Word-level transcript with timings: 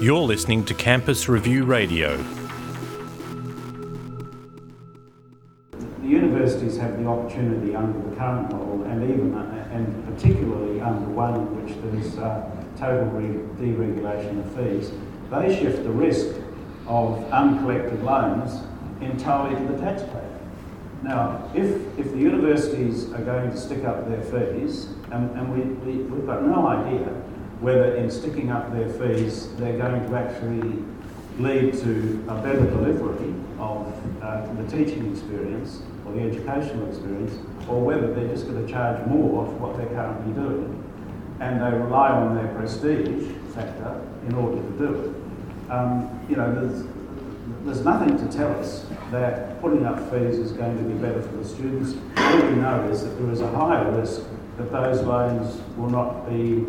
You're 0.00 0.22
listening 0.22 0.64
to 0.64 0.74
Campus 0.74 1.28
Review 1.28 1.64
Radio. 1.64 2.16
The 5.72 6.08
universities 6.08 6.76
have 6.78 6.98
the 6.98 7.06
opportunity 7.06 7.76
under 7.76 8.10
the 8.10 8.16
current 8.16 8.50
model, 8.50 8.82
and 8.84 9.08
even 9.08 9.34
uh, 9.34 9.68
and 9.70 10.04
particularly 10.06 10.80
under 10.80 11.08
one 11.10 11.34
in 11.34 11.64
which 11.64 11.76
there's 11.82 12.18
uh, 12.18 12.50
total 12.76 13.06
re- 13.10 13.44
deregulation 13.56 14.40
of 14.40 14.52
fees, 14.56 14.90
they 15.30 15.56
shift 15.56 15.84
the 15.84 15.90
risk 15.90 16.34
of 16.88 17.22
uncollected 17.32 18.02
loans 18.02 18.66
entirely 19.00 19.54
to 19.54 19.72
the 19.72 19.78
taxpayer. 19.78 20.38
Now, 21.02 21.48
if, 21.54 21.66
if 21.98 22.10
the 22.10 22.18
universities 22.18 23.12
are 23.12 23.22
going 23.22 23.50
to 23.50 23.56
stick 23.56 23.84
up 23.84 24.08
their 24.08 24.22
fees, 24.22 24.88
and, 25.12 25.30
and 25.38 25.52
we, 25.54 25.60
we, 25.86 26.02
we've 26.02 26.26
got 26.26 26.42
no 26.42 26.66
idea 26.66 27.08
whether 27.60 27.94
in 27.96 28.10
sticking 28.10 28.50
up 28.50 28.72
their 28.72 28.88
fees 28.88 29.54
they're 29.56 29.78
going 29.78 30.08
to 30.08 30.16
actually 30.16 30.82
lead 31.38 31.72
to 31.74 32.24
a 32.28 32.34
better 32.42 32.64
delivery 32.66 33.34
of 33.58 34.22
uh, 34.22 34.52
the 34.54 34.64
teaching 34.70 35.10
experience 35.12 35.82
or 36.04 36.12
the 36.12 36.22
educational 36.22 36.88
experience, 36.88 37.38
or 37.68 37.80
whether 37.82 38.12
they're 38.12 38.28
just 38.28 38.46
going 38.46 38.64
to 38.64 38.70
charge 38.70 39.06
more 39.06 39.46
for 39.46 39.52
what 39.52 39.76
they're 39.76 39.86
currently 39.88 40.32
doing. 40.34 40.76
And 41.40 41.60
they 41.60 41.78
rely 41.78 42.10
on 42.10 42.34
their 42.34 42.48
prestige 42.54 43.32
factor 43.54 44.00
in 44.26 44.34
order 44.34 44.56
to 44.56 44.70
do 44.78 44.94
it. 44.94 45.70
Um, 45.70 46.26
you 46.28 46.36
know, 46.36 46.52
there's, 46.52 46.84
there's 47.64 47.84
nothing 47.84 48.18
to 48.18 48.36
tell 48.36 48.52
us 48.58 48.86
that 49.10 49.60
putting 49.60 49.86
up 49.86 49.98
fees 50.10 50.38
is 50.38 50.52
going 50.52 50.76
to 50.76 50.82
be 50.82 50.94
better 50.94 51.22
for 51.22 51.36
the 51.36 51.44
students. 51.44 51.94
All 52.16 52.36
we 52.36 52.56
know 52.56 52.88
is 52.90 53.02
that 53.02 53.10
there 53.18 53.30
is 53.30 53.40
a 53.40 53.50
higher 53.50 53.90
risk 53.92 54.22
that 54.58 54.72
those 54.72 55.00
loans 55.02 55.60
will 55.76 55.90
not 55.90 56.28
be 56.28 56.66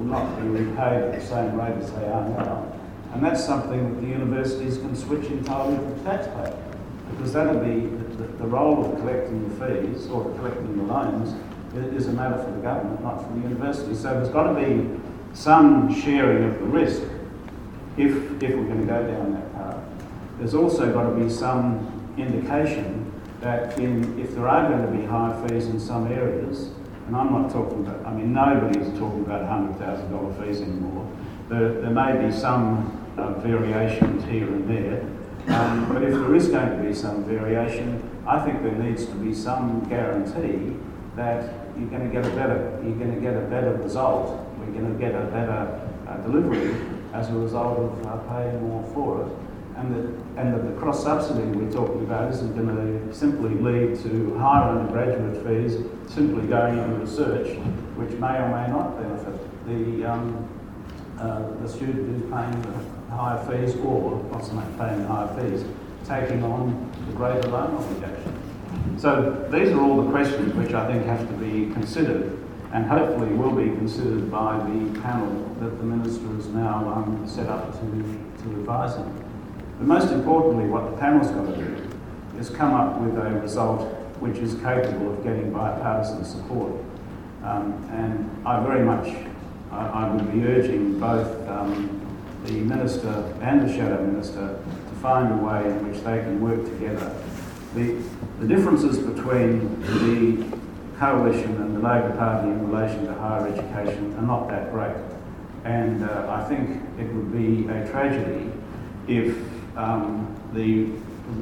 will 0.00 0.06
not 0.06 0.40
be 0.40 0.48
repaid 0.48 1.02
at 1.02 1.20
the 1.20 1.26
same 1.26 1.60
rate 1.60 1.76
as 1.76 1.92
they 1.92 2.06
are 2.06 2.26
now. 2.30 2.72
And 3.12 3.22
that's 3.22 3.44
something 3.44 3.94
that 3.94 4.00
the 4.00 4.06
universities 4.06 4.78
can 4.78 4.96
switch 4.96 5.26
entirely 5.26 5.76
to 5.76 5.82
the 5.82 6.04
taxpayer. 6.04 6.56
Because 7.10 7.32
that'll 7.34 7.60
be 7.60 7.80
the, 8.16 8.24
the 8.38 8.46
role 8.46 8.86
of 8.86 8.98
collecting 9.00 9.46
the 9.48 9.66
fees 9.66 10.08
or 10.08 10.24
collecting 10.36 10.76
the 10.76 10.84
loans 10.84 11.34
is 11.94 12.08
a 12.08 12.12
matter 12.12 12.42
for 12.42 12.50
the 12.50 12.62
government, 12.62 13.02
not 13.02 13.22
for 13.22 13.32
the 13.34 13.40
university. 13.40 13.94
So 13.94 14.14
there's 14.14 14.30
got 14.30 14.52
to 14.52 14.54
be 14.54 14.88
some 15.34 15.94
sharing 16.00 16.44
of 16.44 16.58
the 16.58 16.66
risk 16.66 17.02
if, 17.96 18.12
if 18.42 18.54
we're 18.56 18.64
going 18.64 18.80
to 18.80 18.86
go 18.86 19.06
down 19.06 19.32
that 19.34 19.52
path. 19.54 19.76
There's 20.38 20.54
also 20.54 20.92
got 20.92 21.10
to 21.10 21.14
be 21.14 21.28
some 21.28 22.14
indication 22.16 23.12
that 23.40 23.78
in, 23.78 24.18
if 24.18 24.34
there 24.34 24.48
are 24.48 24.68
going 24.68 24.90
to 24.90 24.98
be 24.98 25.06
high 25.06 25.46
fees 25.46 25.66
in 25.66 25.78
some 25.78 26.10
areas, 26.10 26.70
and 27.10 27.16
I'm 27.16 27.32
not 27.32 27.50
talking 27.50 27.80
about, 27.80 28.06
I 28.06 28.14
mean, 28.14 28.32
nobody 28.32 28.78
is 28.78 28.96
talking 28.96 29.22
about 29.22 29.42
$100,000 29.42 30.46
fees 30.46 30.60
anymore. 30.60 31.10
There, 31.48 31.80
there 31.80 31.90
may 31.90 32.24
be 32.24 32.32
some 32.32 33.04
uh, 33.18 33.32
variations 33.40 34.22
here 34.26 34.46
and 34.46 34.70
there, 34.70 35.02
um, 35.52 35.92
but 35.92 36.04
if 36.04 36.12
there 36.12 36.36
is 36.36 36.46
going 36.46 36.70
to 36.78 36.84
be 36.88 36.94
some 36.94 37.24
variation, 37.24 38.00
I 38.28 38.38
think 38.44 38.62
there 38.62 38.76
needs 38.76 39.06
to 39.06 39.14
be 39.14 39.34
some 39.34 39.88
guarantee 39.88 40.76
that 41.16 41.52
you're 41.76 41.88
going 41.88 42.08
to 42.08 42.12
get 42.12 42.24
a 42.24 42.30
better, 42.36 42.80
you're 42.84 42.94
going 42.94 43.12
to 43.16 43.20
get 43.20 43.34
a 43.34 43.44
better 43.46 43.74
result, 43.74 44.48
we're 44.60 44.66
going 44.66 44.92
to 44.92 44.96
get 44.96 45.12
a 45.12 45.24
better 45.32 45.90
uh, 46.06 46.16
delivery 46.18 46.76
as 47.12 47.28
a 47.30 47.32
result 47.32 47.76
of 47.76 48.06
uh, 48.06 48.18
paying 48.32 48.62
more 48.68 48.84
for 48.94 49.26
it. 49.26 49.49
And 49.76 49.94
that, 49.94 50.42
and 50.42 50.54
that 50.54 50.66
the 50.66 50.78
cross 50.78 51.02
subsidy 51.02 51.42
we're 51.42 51.72
talking 51.72 52.02
about 52.02 52.32
isn't 52.32 52.54
going 52.54 52.76
to 52.76 53.14
simply 53.14 53.50
lead 53.50 53.98
to 54.02 54.36
higher 54.38 54.78
undergraduate 54.78 55.46
fees 55.46 55.82
simply 56.06 56.46
going 56.46 56.78
into 56.78 56.96
research, 56.96 57.56
which 57.96 58.10
may 58.18 58.36
or 58.36 58.48
may 58.48 58.70
not 58.70 59.00
benefit 59.00 59.40
the, 59.66 60.04
um, 60.04 60.48
uh, 61.18 61.50
the 61.62 61.68
student 61.68 62.08
who's 62.08 62.30
paying 62.30 62.62
the 62.62 63.14
higher 63.14 63.38
fees 63.46 63.76
or 63.76 64.22
not 64.52 64.78
paying 64.78 65.02
the 65.02 65.08
higher 65.08 65.40
fees, 65.40 65.64
taking 66.06 66.42
on 66.44 66.92
the 67.06 67.12
greater 67.12 67.48
loan 67.48 67.74
obligation. 67.76 68.98
So 68.98 69.48
these 69.50 69.70
are 69.70 69.80
all 69.80 70.02
the 70.02 70.10
questions 70.10 70.54
which 70.54 70.74
I 70.74 70.86
think 70.90 71.04
have 71.06 71.26
to 71.26 71.34
be 71.34 71.72
considered 71.72 72.38
and 72.72 72.86
hopefully 72.86 73.32
will 73.34 73.52
be 73.52 73.64
considered 73.64 74.30
by 74.30 74.56
the 74.58 75.00
panel 75.00 75.56
that 75.60 75.70
the 75.78 75.84
Minister 75.84 76.26
has 76.34 76.46
now 76.48 76.88
um, 76.88 77.26
set 77.26 77.48
up 77.48 77.72
to, 77.72 77.80
to 77.80 78.50
advise 78.60 78.96
him. 78.96 79.29
But 79.80 79.86
most 79.86 80.12
importantly, 80.12 80.66
what 80.66 80.90
the 80.90 80.96
panel's 80.98 81.30
got 81.30 81.46
to 81.46 81.56
do 81.56 81.88
is 82.38 82.50
come 82.50 82.74
up 82.74 83.00
with 83.00 83.16
a 83.16 83.40
result 83.40 83.88
which 84.20 84.36
is 84.36 84.52
capable 84.60 85.14
of 85.14 85.24
getting 85.24 85.50
bipartisan 85.50 86.22
support. 86.22 86.72
Um, 87.42 87.88
and 87.90 88.46
I 88.46 88.62
very 88.62 88.84
much, 88.84 89.08
I, 89.72 89.86
I 89.86 90.10
would 90.14 90.30
be 90.34 90.44
urging 90.44 91.00
both 91.00 91.48
um, 91.48 91.98
the 92.44 92.60
Minister 92.60 93.34
and 93.40 93.66
the 93.66 93.74
Shadow 93.74 94.04
Minister 94.04 94.62
to 94.62 94.94
find 95.00 95.32
a 95.32 95.42
way 95.42 95.64
in 95.64 95.90
which 95.90 96.04
they 96.04 96.18
can 96.18 96.42
work 96.42 96.62
together. 96.62 97.16
The, 97.74 98.02
the 98.38 98.46
differences 98.46 98.98
between 98.98 99.80
the 99.80 100.58
coalition 100.98 101.56
and 101.56 101.74
the 101.74 101.80
Labor 101.80 102.14
Party 102.18 102.48
in 102.48 102.70
relation 102.70 103.06
to 103.06 103.14
higher 103.14 103.48
education 103.48 104.14
are 104.18 104.26
not 104.26 104.46
that 104.48 104.72
great. 104.72 104.96
And 105.64 106.04
uh, 106.04 106.26
I 106.28 106.46
think 106.50 106.82
it 106.98 107.10
would 107.14 107.32
be 107.32 107.66
a 107.72 107.88
tragedy 107.88 108.52
if 109.08 109.38
um, 109.76 110.34
the 110.52 110.86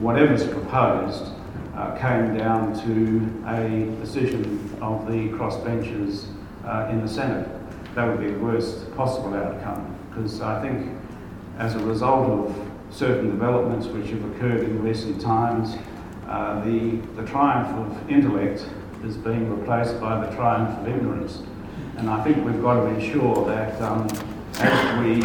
whatever's 0.01 0.47
proposed 0.47 1.33
uh, 1.75 1.97
came 1.97 2.37
down 2.37 2.75
to 2.85 3.49
a 3.49 3.89
decision 4.01 4.77
of 4.83 5.07
the 5.07 5.29
crossbenchers 5.37 6.27
uh, 6.65 6.89
in 6.91 7.01
the 7.01 7.09
Senate. 7.09 7.49
That 7.95 8.07
would 8.07 8.21
be 8.21 8.31
the 8.31 8.39
worst 8.39 8.95
possible 8.97 9.35
outcome 9.35 9.97
because 10.09 10.41
I 10.41 10.61
think 10.61 10.91
as 11.59 11.75
a 11.75 11.81
result 11.81 12.31
of 12.31 12.69
certain 12.91 13.31
developments 13.31 13.87
which 13.87 14.11
have 14.11 14.25
occurred 14.33 14.61
in 14.61 14.83
recent 14.83 15.21
times, 15.21 15.77
uh, 16.27 16.63
the, 16.65 16.97
the 17.17 17.25
triumph 17.27 17.69
of 17.69 18.11
intellect 18.11 18.67
is 19.05 19.17
being 19.17 19.49
replaced 19.49 20.01
by 20.01 20.25
the 20.25 20.35
triumph 20.35 20.79
of 20.79 20.89
ignorance. 20.89 21.43
And 21.97 22.09
I 22.09 22.23
think 22.23 22.45
we've 22.45 22.61
got 22.63 22.75
to 22.75 22.87
ensure 22.87 23.45
that 23.47 23.81
um, 23.81 24.09
as 24.61 25.05
we 25.05 25.23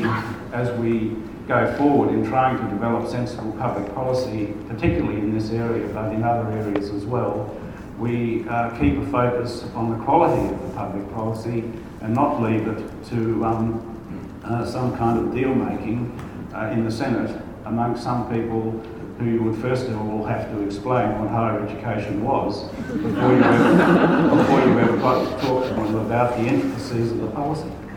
as 0.54 0.72
we 0.80 1.16
go 1.48 1.76
forward 1.78 2.14
in 2.14 2.26
trying 2.26 2.58
to 2.58 2.64
develop 2.70 3.10
sensible 3.10 3.52
public 3.54 3.94
policy, 3.94 4.54
particularly 4.70 5.18
in 5.18 5.38
this 5.38 5.52
area, 5.52 5.88
but 5.90 6.14
in 6.14 6.24
other 6.24 6.50
areas 6.52 6.92
as 6.92 7.06
well, 7.06 7.54
we 7.98 8.48
uh, 8.48 8.70
keep 8.80 8.98
a 8.98 9.06
focus 9.08 9.64
on 9.74 9.98
the 9.98 10.04
quality 10.06 10.54
of 10.54 10.62
the 10.62 10.76
public 10.76 11.12
policy 11.14 11.64
and 12.02 12.14
not 12.14 12.42
leave 12.42 12.68
it 12.68 13.04
to 13.06 13.44
um, 13.44 14.42
uh, 14.44 14.66
some 14.66 14.96
kind 14.98 15.20
of 15.20 15.34
deal 15.34 15.54
making 15.54 16.12
uh, 16.54 16.70
in 16.72 16.86
the 16.86 16.92
Senate 16.92 17.42
among 17.66 17.98
some 17.98 18.30
people 18.30 18.72
who 19.20 19.44
would 19.44 19.60
first 19.62 19.88
of 19.88 20.00
all 20.02 20.24
have 20.26 20.50
to 20.52 20.64
explain 20.66 21.18
what 21.20 21.30
higher 21.30 21.66
education 21.66 22.24
was 22.24 22.70
before 22.88 23.34
you 23.34 23.44
ever, 23.44 24.36
before 24.38 24.60
you 24.60 24.80
ever 24.80 24.98
got 24.98 25.24
to 25.24 25.46
talk 25.48 25.64
to 25.64 25.74
them 25.74 25.96
about 25.96 26.38
the 26.38 26.44
intricacies 26.44 27.12
of 27.12 27.20
the 27.22 27.28
policy. 27.28 27.70